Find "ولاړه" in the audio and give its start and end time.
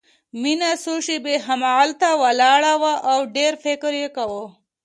2.21-2.73